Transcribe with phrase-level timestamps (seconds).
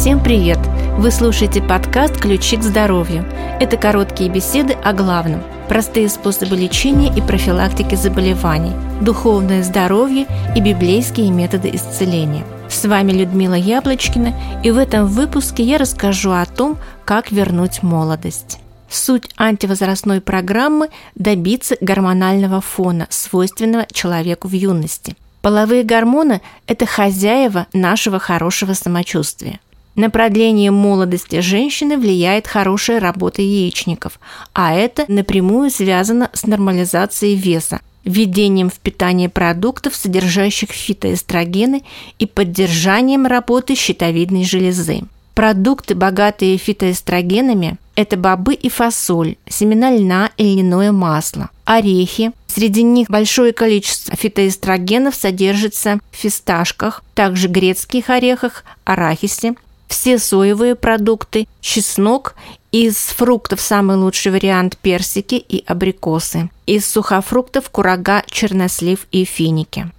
[0.00, 0.58] Всем привет!
[0.96, 3.22] Вы слушаете подкаст «Ключи к здоровью».
[3.60, 11.30] Это короткие беседы о главном– простые способы лечения и профилактики заболеваний, духовное здоровье и библейские
[11.30, 12.44] методы исцеления.
[12.70, 14.32] С вами Людмила Яблочкина,
[14.64, 18.58] и в этом выпуске я расскажу о том, как вернуть молодость.
[18.88, 25.14] Суть антивозрастной программы– добиться гормонального фона, свойственного человеку в юности.
[25.42, 29.60] Половые гормоны– это хозяева нашего хорошего самочувствия–
[30.00, 34.18] на продление молодости женщины влияет хорошая работа яичников,
[34.54, 41.82] а это напрямую связано с нормализацией веса, введением в питание продуктов, содержащих фитоэстрогены
[42.18, 45.02] и поддержанием работы щитовидной железы.
[45.34, 52.32] Продукты, богатые фитоэстрогенами, это бобы и фасоль, семена льна и льняное масло, орехи.
[52.46, 59.54] Среди них большое количество фитоэстрогенов содержится в фисташках, также грецких орехах, арахисе,
[59.90, 62.34] все соевые продукты, чеснок,
[62.72, 69.90] из фруктов самый лучший вариант персики и абрикосы, из сухофруктов курага, чернослив и финики.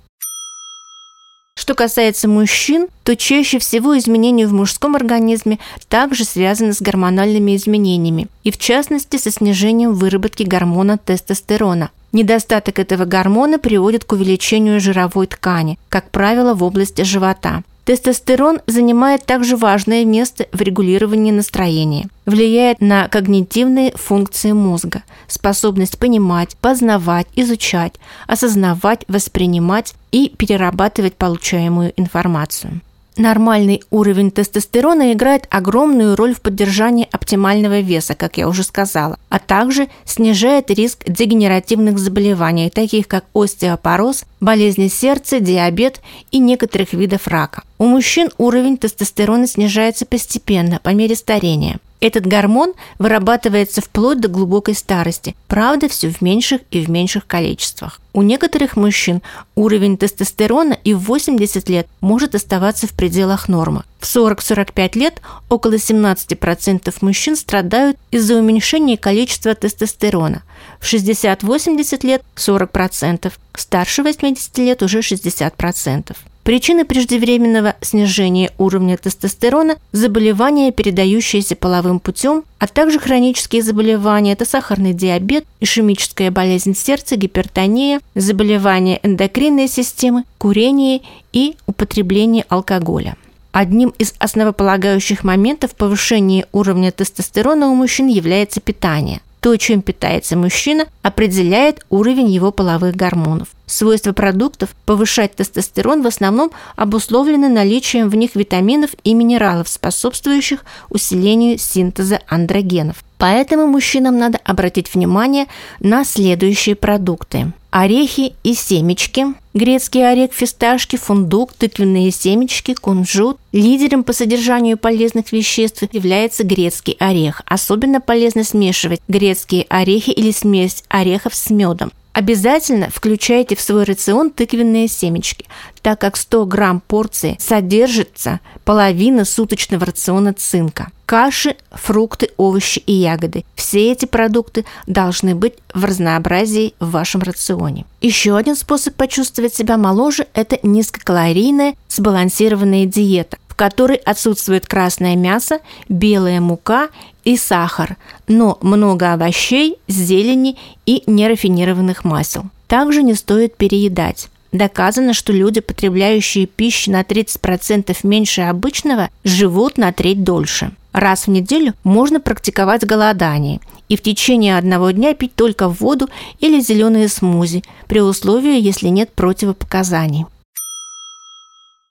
[1.55, 8.27] Что касается мужчин, то чаще всего изменения в мужском организме также связаны с гормональными изменениями,
[8.43, 11.91] и в частности со снижением выработки гормона тестостерона.
[12.13, 17.63] Недостаток этого гормона приводит к увеличению жировой ткани, как правило, в области живота.
[17.85, 26.55] Тестостерон занимает также важное место в регулировании настроения, влияет на когнитивные функции мозга, способность понимать,
[26.57, 27.93] познавать, изучать,
[28.27, 32.81] осознавать, воспринимать и перерабатывать получаемую информацию.
[33.17, 39.37] Нормальный уровень тестостерона играет огромную роль в поддержании оптимального веса, как я уже сказала, а
[39.37, 45.99] также снижает риск дегенеративных заболеваний, таких как остеопороз, болезни сердца, диабет
[46.31, 47.63] и некоторых видов рака.
[47.77, 54.73] У мужчин уровень тестостерона снижается постепенно по мере старения– этот гормон вырабатывается вплоть до глубокой
[54.73, 58.01] старости, правда, все в меньших и в меньших количествах.
[58.13, 59.21] У некоторых мужчин
[59.55, 63.83] уровень тестостерона и в 80 лет может оставаться в пределах нормы.
[63.99, 70.41] В 40-45 лет около 17% мужчин страдают из-за уменьшения количества тестостерона.
[70.79, 76.15] В 60-80 лет 40%, старше 80 лет уже 60%.
[76.43, 84.93] Причины преждевременного снижения уровня тестостерона– заболевания, передающиеся половым путем, а также хронические заболевания– это сахарный
[84.93, 93.17] диабет, ишемическая болезнь сердца, гипертония, заболевания эндокринной системы, курение и употребление алкоголя.
[93.51, 100.85] Одним из основополагающих моментов повышения уровня тестостерона у мужчин является питание– то, чем питается мужчина,
[101.01, 103.49] определяет уровень его половых гормонов.
[103.65, 111.57] Свойства продуктов повышать тестостерон в основном обусловлены наличием в них витаминов и минералов, способствующих усилению
[111.57, 113.03] синтеза андрогенов.
[113.17, 115.47] Поэтому мужчинам надо обратить внимание
[115.79, 117.51] на следующие продукты.
[117.71, 123.37] Орехи и семечки, грецкий орех, фисташки, фундук, тыквенные семечки, кунжут.
[123.51, 127.41] Лидером по содержанию полезных веществ является грецкий орех.
[127.45, 131.91] Особенно полезно смешивать грецкие орехи или смесь орехов с медом.
[132.13, 135.45] Обязательно включайте в свой рацион тыквенные семечки,
[135.81, 140.89] так как 100 грамм порции содержится половина суточного рациона цинка.
[141.05, 143.43] Каши, фрукты, овощи и ягоды.
[143.55, 147.85] Все эти продукты должны быть в разнообразии в вашем рационе.
[148.01, 155.59] Еще один способ почувствовать себя моложе– это низкокалорийная сбалансированная диета, в которой отсутствует красное мясо,
[155.89, 156.87] белая мука
[157.25, 157.97] и сахар,
[158.29, 162.45] но много овощей, зелени и нерафинированных масел.
[162.67, 164.29] Также не стоит переедать.
[164.53, 170.71] Доказано, что люди, потребляющие пищу на 30% меньше обычного, живут на треть дольше.
[170.93, 173.59] Раз в неделю можно практиковать голодание
[173.89, 176.07] и в течение одного дня пить только воду
[176.39, 180.25] или зеленые смузи, при условии, если нет противопоказаний.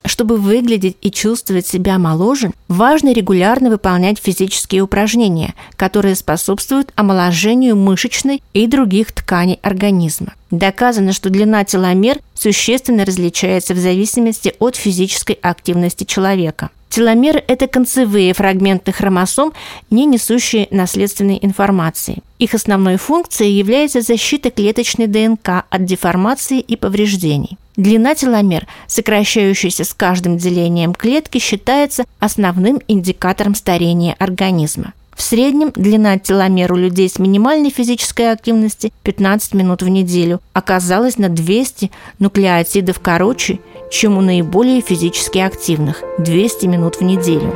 [0.05, 8.43] Чтобы выглядеть и чувствовать себя моложе, важно регулярно выполнять физические упражнения, которые способствуют омоложению мышечной
[8.55, 10.33] и других тканей организма.
[10.51, 16.71] Доказано, что длина теломер существенно различается в зависимости от физической активности человека.
[16.91, 19.53] Теломеры– это концевые фрагменты хромосом,
[19.91, 22.19] не несущие наследственной информации.
[22.41, 27.59] Их основной функцией является защита клеточной ДНК от деформации и повреждений.
[27.77, 34.93] Длина теломер, сокращающаяся с каждым делением клетки, считается основным индикатором старения организма.
[35.15, 41.19] В среднем длина теломер у людей с минимальной физической активности 15 минут в неделю оказалась
[41.19, 43.61] на 200 нуклеотидов короче,
[43.91, 47.53] чем у наиболее физически активных– 200 минут в неделю.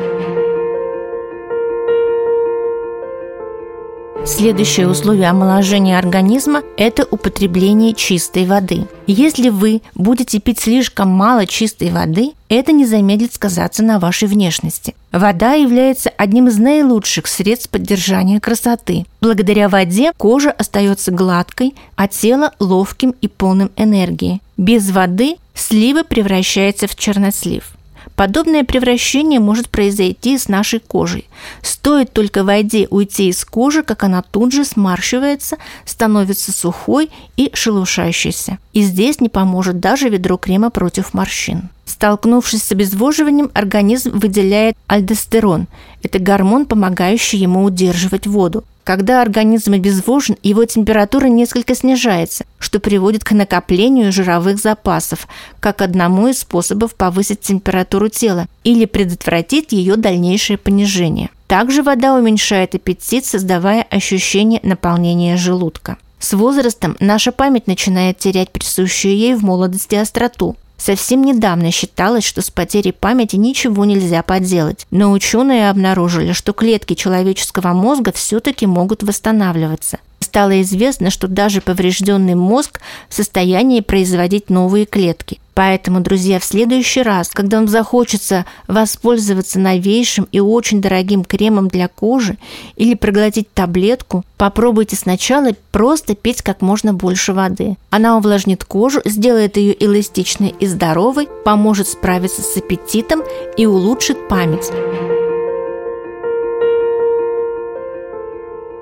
[4.27, 8.87] Следующее условие омоложения организма– это употребление чистой воды.
[9.07, 14.95] Если вы будете пить слишком мало чистой воды, это не замедлит сказаться на вашей внешности.
[15.13, 19.05] Вода является одним из наилучших средств поддержания красоты.
[19.21, 24.41] Благодаря воде кожа остается гладкой, а тело ловким и полным энергии.
[24.57, 27.75] Без воды слива превращается в чернослив.
[28.17, 31.29] Подобное превращение может произойти с нашей кожей.
[31.63, 38.59] Стоит только воде уйти из кожи, как она тут же смарщивается, становится сухой и шелушающейся.
[38.73, 41.71] И здесь не поможет даже ведро крема против морщин.
[41.87, 45.67] Столкнувшись с обезвоживанием, организм выделяет альдостерон.
[46.03, 48.65] Это гормон, помогающий ему удерживать воду.
[48.85, 55.27] Когда организм обезвожен, его температура несколько снижается, что приводит к накоплению жировых запасов,
[55.59, 61.31] как одному из способов повысить температуру тела или предотвратить ее дальнейшее понижение.
[61.47, 65.97] Также вода уменьшает аппетит, создавая ощущение наполнения желудка.
[66.19, 70.57] С возрастом наша память начинает терять присущую ей в молодости остроту.
[70.77, 76.95] Совсем недавно считалось, что с потерей памяти ничего нельзя поделать, но ученые обнаружили, что клетки
[76.95, 79.99] человеческого мозга все-таки могут восстанавливаться
[80.35, 85.39] стало известно, что даже поврежденный мозг в состоянии производить новые клетки.
[85.55, 91.87] Поэтому, друзья, в следующий раз, когда вам захочется воспользоваться новейшим и очень дорогим кремом для
[91.89, 92.37] кожи
[92.77, 97.77] или проглотить таблетку, попробуйте сначала просто пить как можно больше воды.
[97.91, 103.23] Она увлажнит кожу, сделает ее эластичной и здоровой, поможет справиться с аппетитом
[103.57, 104.71] и улучшит память.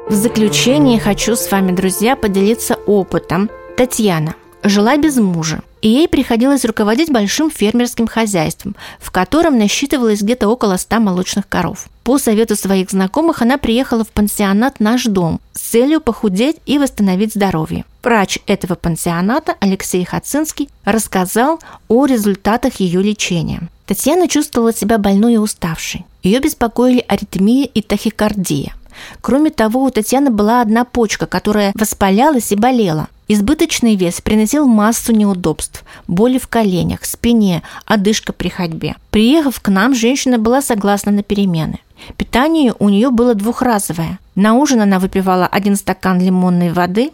[0.08, 3.50] В заключение хочу с вами, друзья, поделиться опытом.
[3.76, 10.49] Татьяна жила без мужа, и ей приходилось руководить большим фермерским хозяйством, в котором насчитывалось где-то
[10.49, 11.88] около 100 молочных коров.
[12.05, 17.35] По совету своих знакомых она приехала в пансионат «Наш дом» с целью похудеть и восстановить
[17.35, 17.85] здоровье.
[18.03, 23.69] Врач этого пансионата Алексей Хацинский рассказал о результатах ее лечения.
[23.87, 26.05] Татьяна чувствовала себя больной и уставшей.
[26.23, 28.75] Ее беспокоили аритмия и тахикардия–
[29.21, 33.09] Кроме того, у Татьяны была одна почка, которая воспалялась и болела.
[33.29, 38.97] Избыточный вес приносил массу неудобств, боли в коленях, спине, одышка при ходьбе.
[39.11, 41.79] Приехав к нам, женщина была согласна на перемены.
[42.17, 44.19] Питание у нее было двухразовое.
[44.35, 47.12] На ужин она выпивала один стакан лимонной воды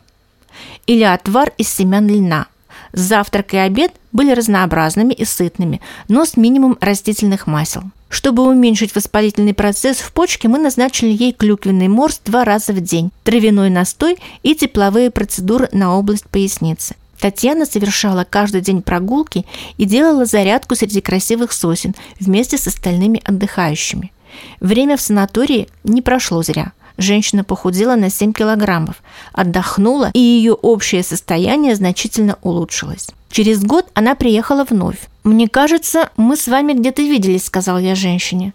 [0.87, 2.47] или отвар из семян льна.
[2.93, 7.83] Завтрак и обед были разнообразными и сытными, но с минимумом растительных масел.
[8.09, 13.11] Чтобы уменьшить воспалительный процесс в почке, мы назначили ей клюквенный морс два раза в день,
[13.23, 16.97] травяной настой и тепловые процедуры на область поясницы.
[17.21, 19.45] Татьяна совершала каждый день прогулки
[19.77, 24.13] и делала зарядку среди красивых сосен вместе с остальными отдыхающими.
[24.61, 26.73] Время в санатории не прошло зря.
[26.99, 28.97] Женщина похудела на 7 килограммов,
[29.33, 33.09] отдохнула, и ее общее состояние значительно улучшилось.
[33.31, 34.99] Через год она приехала вновь.
[35.23, 38.53] «Мне кажется, мы с вами где-то виделись»,— сказал я женщине.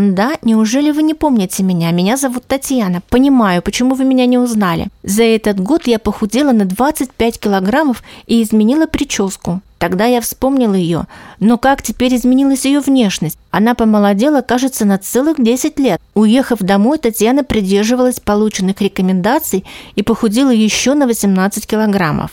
[0.00, 1.90] «Да, неужели вы не помните меня?
[1.90, 3.02] Меня зовут Татьяна.
[3.10, 4.88] Понимаю, почему вы меня не узнали.
[5.02, 9.60] За этот год я похудела на 25 килограммов и изменила прическу.
[9.76, 11.06] Тогда я вспомнила ее.
[11.38, 13.38] Но как теперь изменилась ее внешность?
[13.50, 16.00] Она помолодела, кажется, на целых 10 лет.
[16.14, 19.66] Уехав домой, Татьяна придерживалась полученных рекомендаций
[19.96, 22.30] и похудела еще на 18 килограммов.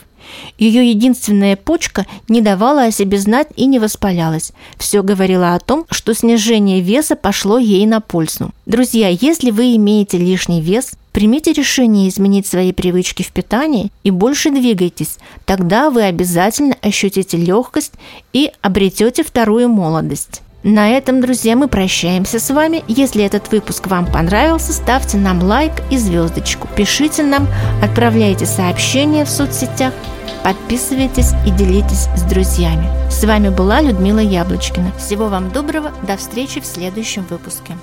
[0.57, 4.51] Ее единственная почка не давала о себе знать и не воспалялась.
[4.77, 8.51] Все говорило о том, что снижение веса пошло ей на пользу.
[8.65, 14.51] Друзья, если вы имеете лишний вес, примите решение изменить свои привычки в питании и больше
[14.51, 15.17] двигайтесь.
[15.45, 17.93] Тогда вы обязательно ощутите легкость
[18.33, 20.41] и обретете вторую молодость.
[20.63, 22.83] На этом, друзья, мы прощаемся с вами.
[22.87, 26.67] Если этот выпуск вам понравился, ставьте нам лайк и звездочку.
[26.75, 27.47] Пишите нам,
[27.81, 29.93] отправляйте сообщения в соцсетях,
[30.43, 32.87] подписывайтесь и делитесь с друзьями.
[33.09, 34.91] С вами была Людмила Яблочкина.
[34.97, 37.75] Всего вам доброго, до встречи в следующем выпуске.